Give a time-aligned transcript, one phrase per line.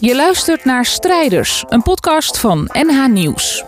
[0.00, 3.64] Je luistert naar Strijders, een podcast van NH Nieuws.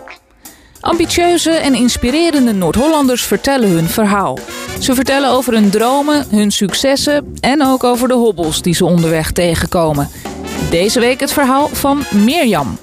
[0.79, 4.37] Ambitieuze en inspirerende Noord-Hollanders vertellen hun verhaal.
[4.79, 9.31] Ze vertellen over hun dromen, hun successen en ook over de hobbels die ze onderweg
[9.31, 10.09] tegenkomen.
[10.69, 12.77] Deze week het verhaal van Mirjam.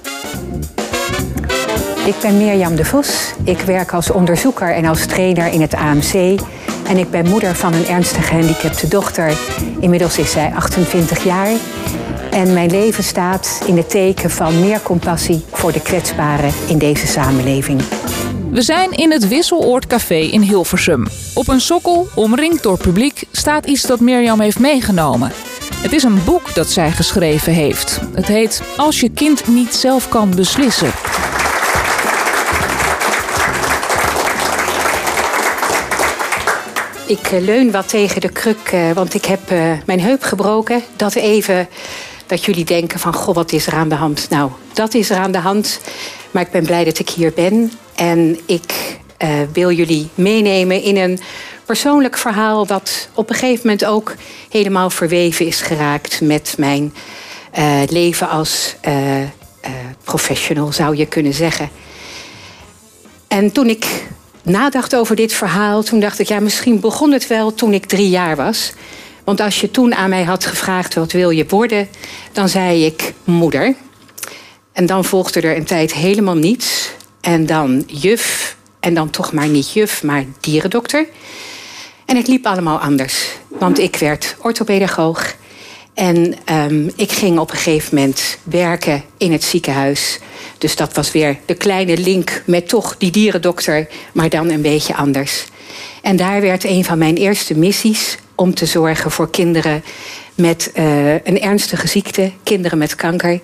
[2.05, 3.33] Ik ben Mirjam de Vos.
[3.43, 6.39] Ik werk als onderzoeker en als trainer in het AMC.
[6.87, 9.37] En ik ben moeder van een ernstig gehandicapte dochter.
[9.79, 11.51] Inmiddels is zij 28 jaar.
[12.31, 17.07] En mijn leven staat in het teken van meer compassie voor de kwetsbaren in deze
[17.07, 17.81] samenleving.
[18.51, 21.07] We zijn in het Wisseloord Café in Hilversum.
[21.33, 25.31] Op een sokkel, omringd door publiek, staat iets dat Mirjam heeft meegenomen.
[25.75, 27.99] Het is een boek dat zij geschreven heeft.
[28.13, 30.91] Het heet Als je kind niet zelf kan beslissen.
[37.07, 40.81] Ik eh, leun wat tegen de kruk, eh, want ik heb eh, mijn heup gebroken.
[40.95, 41.67] Dat even
[42.29, 44.29] dat jullie denken van, goh, wat is er aan de hand?
[44.29, 45.79] Nou, dat is er aan de hand.
[46.31, 47.71] Maar ik ben blij dat ik hier ben.
[47.95, 48.97] En ik
[49.53, 51.19] wil jullie meenemen in een
[51.65, 52.65] persoonlijk verhaal...
[52.65, 54.15] dat op een gegeven moment ook
[54.49, 56.21] helemaal verweven is geraakt...
[56.21, 56.93] met mijn
[57.89, 58.75] leven als
[60.03, 61.69] professional, zou je kunnen zeggen.
[63.27, 64.03] En toen ik
[64.41, 68.09] nadacht over dit verhaal, toen dacht ik, ja, misschien begon het wel toen ik drie
[68.09, 68.73] jaar was.
[69.29, 71.87] Want als je toen aan mij had gevraagd, wat wil je worden?
[72.31, 73.75] Dan zei ik moeder.
[74.73, 76.89] En dan volgde er een tijd helemaal niets.
[77.21, 78.55] En dan juf.
[78.79, 81.07] En dan toch maar niet juf, maar dierendokter.
[82.05, 83.27] En het liep allemaal anders.
[83.47, 85.35] Want ik werd orthopedagoog.
[85.93, 90.19] En um, ik ging op een gegeven moment werken in het ziekenhuis.
[90.57, 94.95] Dus dat was weer de kleine link met toch die dierendokter, maar dan een beetje
[94.95, 95.45] anders.
[96.01, 99.83] En daar werd een van mijn eerste missies om te zorgen voor kinderen
[100.35, 103.39] met uh, een ernstige ziekte, kinderen met kanker.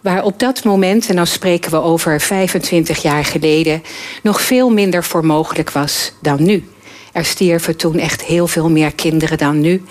[0.00, 3.82] Waar op dat moment, en dan spreken we over 25 jaar geleden,
[4.22, 6.68] nog veel minder voor mogelijk was dan nu.
[7.12, 9.84] Er stierven toen echt heel veel meer kinderen dan nu.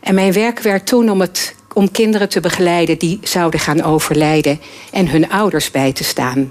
[0.00, 4.60] En mijn werk werd toen om, het, om kinderen te begeleiden die zouden gaan overlijden
[4.92, 6.50] en hun ouders bij te staan.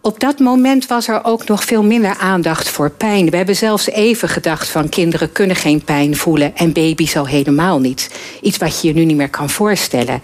[0.00, 3.30] Op dat moment was er ook nog veel minder aandacht voor pijn.
[3.30, 7.80] We hebben zelfs even gedacht van kinderen kunnen geen pijn voelen en baby's al helemaal
[7.80, 8.10] niet.
[8.42, 10.22] Iets wat je je nu niet meer kan voorstellen.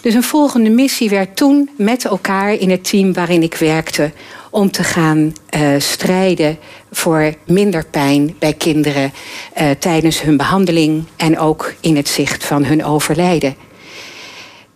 [0.00, 4.12] Dus een volgende missie werd toen met elkaar in het team waarin ik werkte
[4.50, 6.58] om te gaan uh, strijden
[6.92, 9.12] voor minder pijn bij kinderen
[9.60, 13.56] uh, tijdens hun behandeling en ook in het zicht van hun overlijden.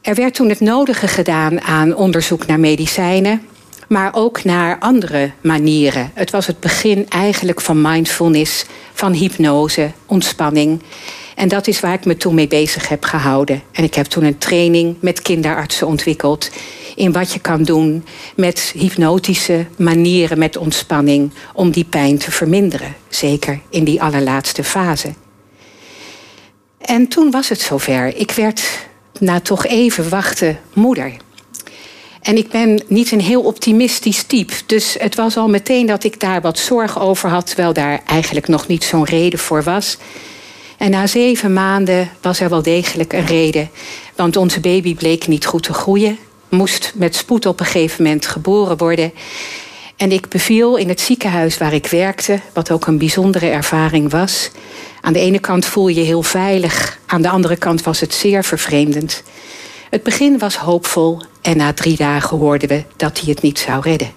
[0.00, 3.42] Er werd toen het nodige gedaan aan onderzoek naar medicijnen,
[3.90, 6.10] maar ook naar andere manieren.
[6.14, 10.82] Het was het begin eigenlijk van mindfulness, van hypnose, ontspanning.
[11.34, 13.62] En dat is waar ik me toen mee bezig heb gehouden.
[13.72, 16.50] En ik heb toen een training met kinderartsen ontwikkeld
[16.94, 18.04] in wat je kan doen
[18.36, 22.94] met hypnotische manieren met ontspanning om die pijn te verminderen.
[23.08, 25.12] Zeker in die allerlaatste fase.
[26.78, 28.16] En toen was het zover.
[28.16, 31.12] Ik werd na toch even wachten moeder.
[32.22, 34.52] En ik ben niet een heel optimistisch type.
[34.66, 38.48] Dus het was al meteen dat ik daar wat zorg over had, terwijl daar eigenlijk
[38.48, 39.96] nog niet zo'n reden voor was.
[40.76, 43.70] En na zeven maanden was er wel degelijk een reden.
[44.16, 48.26] Want onze baby bleek niet goed te groeien moest met spoed op een gegeven moment
[48.26, 49.12] geboren worden.
[49.96, 54.50] En ik beviel in het ziekenhuis waar ik werkte, wat ook een bijzondere ervaring was.
[55.00, 58.14] Aan de ene kant voel je je heel veilig, aan de andere kant was het
[58.14, 59.22] zeer vervreemdend.
[59.90, 63.80] Het begin was hoopvol en na drie dagen hoorden we dat hij het niet zou
[63.82, 64.10] redden.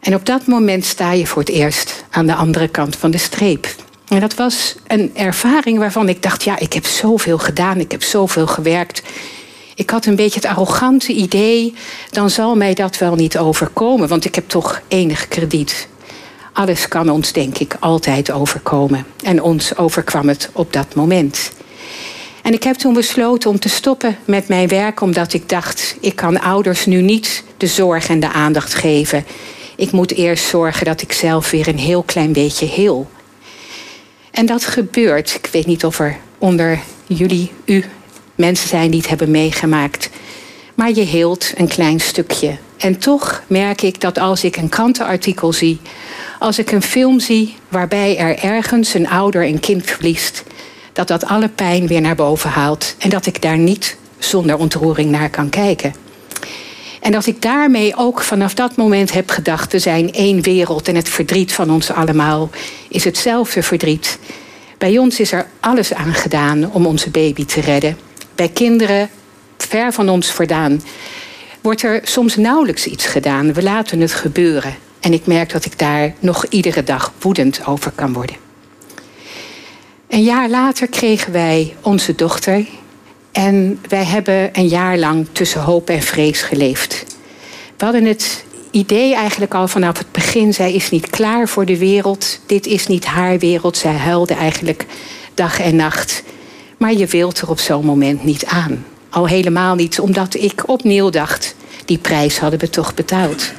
[0.00, 3.18] En op dat moment sta je voor het eerst aan de andere kant van de
[3.18, 3.68] streep.
[4.08, 8.02] En dat was een ervaring waarvan ik dacht: ja, ik heb zoveel gedaan, ik heb
[8.02, 9.02] zoveel gewerkt.
[9.74, 11.74] Ik had een beetje het arrogante idee,
[12.10, 15.88] dan zal mij dat wel niet overkomen, want ik heb toch enig krediet.
[16.52, 19.06] Alles kan ons, denk ik, altijd overkomen.
[19.22, 21.52] En ons overkwam het op dat moment.
[22.42, 26.16] En ik heb toen besloten om te stoppen met mijn werk, omdat ik dacht: ik
[26.16, 29.24] kan ouders nu niet de zorg en de aandacht geven.
[29.76, 33.10] Ik moet eerst zorgen dat ik zelf weer een heel klein beetje heel.
[34.30, 35.34] En dat gebeurt.
[35.34, 37.84] Ik weet niet of er onder jullie, u
[38.34, 40.10] mensen zijn die het hebben meegemaakt.
[40.74, 42.56] Maar je hield een klein stukje.
[42.76, 45.80] En toch merk ik dat als ik een krantenartikel zie,
[46.38, 50.44] als ik een film zie waarbij er ergens een ouder een kind verliest,
[50.98, 55.10] dat dat alle pijn weer naar boven haalt en dat ik daar niet zonder ontroering
[55.10, 55.94] naar kan kijken.
[57.00, 60.94] En dat ik daarmee ook vanaf dat moment heb gedacht: we zijn één wereld en
[60.94, 62.50] het verdriet van ons allemaal
[62.88, 64.18] is hetzelfde verdriet.
[64.78, 67.98] Bij ons is er alles aan gedaan om onze baby te redden
[68.34, 69.10] bij kinderen
[69.56, 70.82] ver van ons vandaan,
[71.60, 73.52] wordt er soms nauwelijks iets gedaan.
[73.52, 74.74] We laten het gebeuren.
[75.00, 78.47] En ik merk dat ik daar nog iedere dag woedend over kan worden.
[80.08, 82.66] Een jaar later kregen wij onze dochter.
[83.32, 87.04] En wij hebben een jaar lang tussen hoop en vrees geleefd.
[87.76, 91.78] We hadden het idee eigenlijk al vanaf het begin: zij is niet klaar voor de
[91.78, 92.40] wereld.
[92.46, 93.76] Dit is niet haar wereld.
[93.76, 94.86] Zij huilde eigenlijk
[95.34, 96.22] dag en nacht.
[96.76, 98.84] Maar je wilt er op zo'n moment niet aan.
[99.10, 103.52] Al helemaal niet omdat ik opnieuw dacht: die prijs hadden we toch betaald.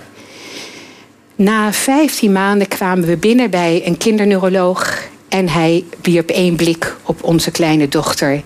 [1.35, 4.98] Na 15 maanden kwamen we binnen bij een kinderneuroloog.
[5.29, 8.41] En hij wierp één blik op onze kleine dochter.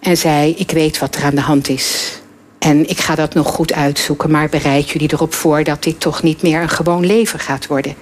[0.00, 2.18] En zei: Ik weet wat er aan de hand is.
[2.58, 6.22] En ik ga dat nog goed uitzoeken, maar bereid jullie erop voor dat dit toch
[6.22, 7.94] niet meer een gewoon leven gaat worden.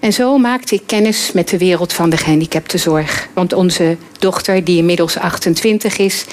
[0.00, 3.28] En zo maakte ik kennis met de wereld van de gehandicaptenzorg.
[3.34, 6.24] Want onze dochter, die inmiddels 28 is,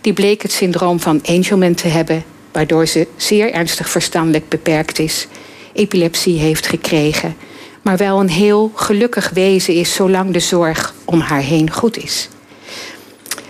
[0.00, 5.26] die bleek het syndroom van Angelman te hebben, waardoor ze zeer ernstig verstandelijk beperkt is,
[5.72, 7.36] epilepsie heeft gekregen,
[7.84, 12.28] maar wel een heel gelukkig wezen is zolang de zorg om haar heen goed is.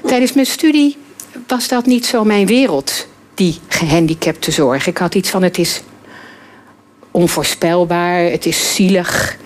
[0.06, 0.96] Tijdens mijn studie
[1.46, 4.86] was dat niet zo mijn wereld, die gehandicapte zorg.
[4.86, 5.82] Ik had iets van het is
[7.10, 9.36] onvoorspelbaar, het is zielig.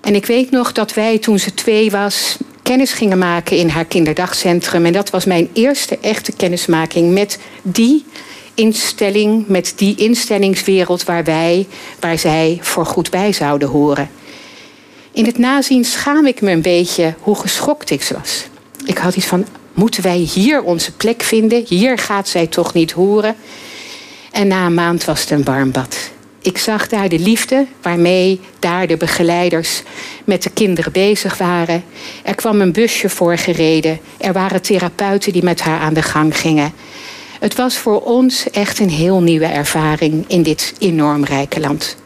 [0.00, 3.84] En ik weet nog dat wij toen ze twee was kennis gingen maken in haar
[3.84, 4.86] kinderdagcentrum.
[4.86, 8.04] En dat was mijn eerste echte kennismaking met die
[8.54, 11.66] instelling, met die instellingswereld waar wij,
[12.00, 14.10] waar zij voor goed bij zouden horen.
[15.12, 18.46] In het nazien schaam ik me een beetje hoe geschokt ik was.
[18.84, 21.64] Ik had iets van, moeten wij hier onze plek vinden?
[21.68, 23.36] Hier gaat zij toch niet horen?
[24.30, 25.96] En na een maand was het een warm bad.
[26.42, 29.82] Ik zag daar de liefde waarmee daar de begeleiders
[30.24, 31.84] met de kinderen bezig waren.
[32.22, 34.00] Er kwam een busje voor gereden.
[34.16, 36.72] Er waren therapeuten die met haar aan de gang gingen.
[37.44, 41.96] Het was voor ons echt een heel nieuwe ervaring in dit enorm rijke land.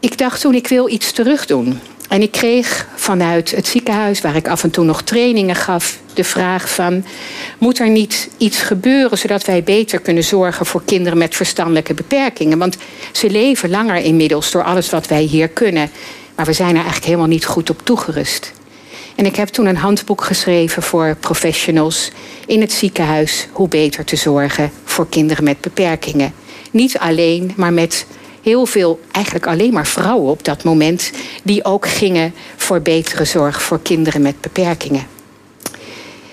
[0.00, 1.80] Ik dacht toen, ik wil iets terugdoen.
[2.08, 6.24] En ik kreeg vanuit het ziekenhuis, waar ik af en toe nog trainingen gaf, de
[6.24, 7.04] vraag van,
[7.58, 12.58] moet er niet iets gebeuren zodat wij beter kunnen zorgen voor kinderen met verstandelijke beperkingen?
[12.58, 12.76] Want
[13.12, 15.90] ze leven langer inmiddels door alles wat wij hier kunnen.
[16.34, 18.52] Maar we zijn er eigenlijk helemaal niet goed op toegerust.
[19.16, 22.10] En ik heb toen een handboek geschreven voor professionals
[22.46, 26.34] in het ziekenhuis hoe beter te zorgen voor kinderen met beperkingen.
[26.70, 28.06] Niet alleen, maar met
[28.42, 31.10] heel veel, eigenlijk alleen maar vrouwen op dat moment,
[31.42, 35.06] die ook gingen voor betere zorg voor kinderen met beperkingen.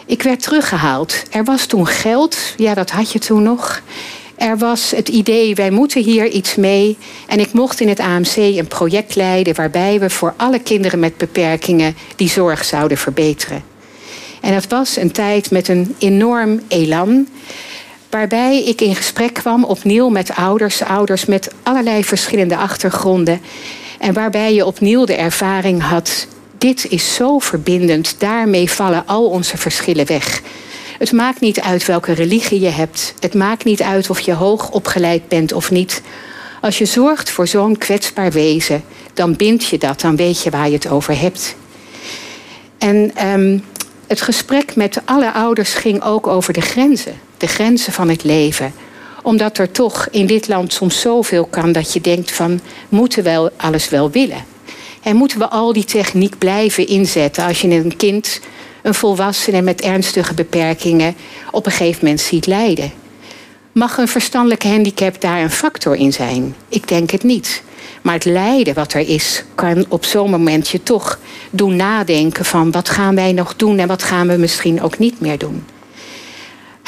[0.05, 1.23] Ik werd teruggehaald.
[1.31, 3.81] Er was toen geld, ja, dat had je toen nog.
[4.39, 6.97] Er was het idee, wij moeten hier iets mee.
[7.27, 11.17] En ik mocht in het AMC een project leiden waarbij we voor alle kinderen met
[11.17, 13.63] beperkingen die zorg zouden verbeteren.
[14.41, 17.27] En dat was een tijd met een enorm elan.
[18.09, 23.41] Waarbij ik in gesprek kwam opnieuw met ouders, ouders met allerlei verschillende achtergronden.
[23.99, 26.27] En waarbij je opnieuw de ervaring had:
[26.57, 30.41] dit is zo verbindend, daarmee vallen al onze verschillen weg.
[30.99, 33.13] Het maakt niet uit welke religie je hebt.
[33.19, 36.01] Het maakt niet uit of je hoog opgeleid bent of niet.
[36.61, 40.67] Als je zorgt voor zo'n kwetsbaar wezen, dan bind je dat, dan weet je waar
[40.67, 41.55] je het over hebt.
[42.77, 43.63] En um,
[44.07, 47.13] het gesprek met alle ouders ging ook over de grenzen.
[47.37, 48.73] De grenzen van het leven.
[49.23, 52.59] Omdat er toch in dit land soms zoveel kan dat je denkt van...
[52.89, 54.45] moeten we alles wel willen?
[55.03, 58.39] En moeten we al die techniek blijven inzetten als je een kind
[58.81, 61.15] een volwassene met ernstige beperkingen
[61.51, 62.91] op een gegeven moment ziet lijden.
[63.71, 66.55] Mag een verstandelijke handicap daar een factor in zijn?
[66.69, 67.63] Ik denk het niet.
[68.01, 71.19] Maar het lijden wat er is, kan op zo'n moment je toch
[71.49, 75.19] doen nadenken van wat gaan wij nog doen en wat gaan we misschien ook niet
[75.19, 75.65] meer doen.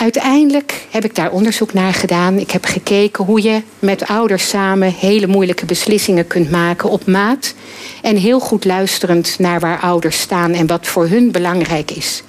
[0.01, 2.37] Uiteindelijk heb ik daar onderzoek naar gedaan.
[2.37, 7.53] Ik heb gekeken hoe je met ouders samen hele moeilijke beslissingen kunt maken op maat.
[8.01, 12.23] En heel goed luisterend naar waar ouders staan en wat voor hun belangrijk is.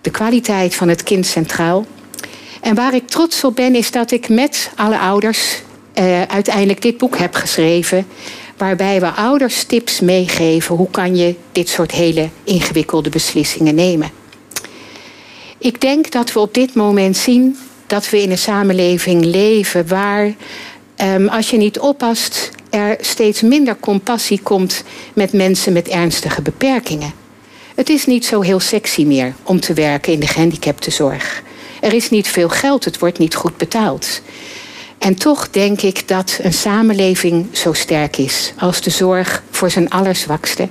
[0.00, 1.86] De kwaliteit van het kind centraal.
[2.60, 5.62] En waar ik trots op ben, is dat ik met alle ouders
[5.98, 8.06] uh, uiteindelijk dit boek heb geschreven.
[8.56, 14.23] Waarbij we ouders tips meegeven hoe kan je dit soort hele ingewikkelde beslissingen nemen.
[15.64, 20.34] Ik denk dat we op dit moment zien dat we in een samenleving leven waar,
[20.96, 24.82] um, als je niet oppast, er steeds minder compassie komt
[25.14, 27.12] met mensen met ernstige beperkingen.
[27.74, 31.42] Het is niet zo heel sexy meer om te werken in de gehandicaptenzorg.
[31.80, 34.20] Er is niet veel geld, het wordt niet goed betaald.
[34.98, 39.90] En toch denk ik dat een samenleving zo sterk is als de zorg voor zijn
[39.90, 40.68] allerzwakste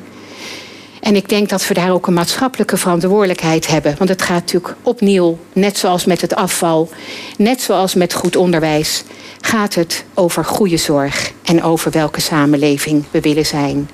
[1.04, 3.96] En ik denk dat we daar ook een maatschappelijke verantwoordelijkheid hebben.
[3.98, 6.90] Want het gaat natuurlijk opnieuw, net zoals met het afval,
[7.38, 9.04] net zoals met goed onderwijs,
[9.42, 13.90] gaat het over goede zorg en over welke samenleving we willen zijn.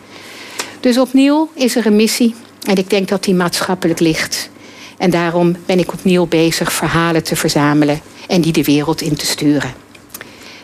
[0.80, 4.50] Dus opnieuw is er een missie en ik denk dat die maatschappelijk ligt.
[4.98, 9.26] En daarom ben ik opnieuw bezig verhalen te verzamelen en die de wereld in te
[9.26, 9.74] sturen.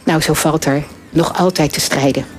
[0.04, 2.35] Nou, zo valt er nog altijd te strijden.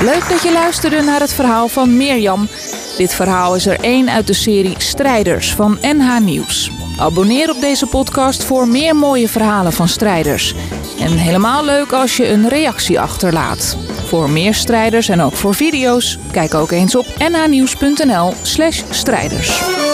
[0.00, 2.48] Leuk dat je luisterde naar het verhaal van Mirjam.
[2.96, 6.70] Dit verhaal is er één uit de serie Strijders van NH Nieuws.
[6.98, 10.54] Abonneer op deze podcast voor meer mooie verhalen van strijders.
[11.00, 13.76] En helemaal leuk als je een reactie achterlaat.
[14.06, 19.89] Voor meer strijders en ook voor video's, kijk ook eens op nhnieuws.nl/strijders.